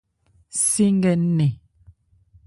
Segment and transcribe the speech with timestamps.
[0.69, 1.53] Se nkɛ nnɛn.